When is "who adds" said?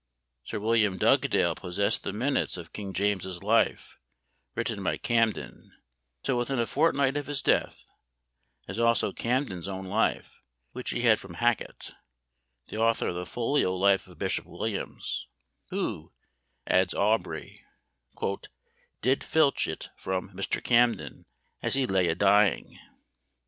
15.69-16.95